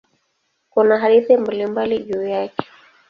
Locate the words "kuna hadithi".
0.69-1.37